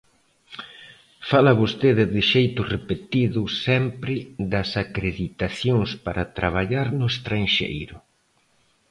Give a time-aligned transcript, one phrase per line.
[1.29, 4.15] Fala vostede de xeito repetido sempre
[4.53, 7.97] das acreditacións para traballar no estranxeiro.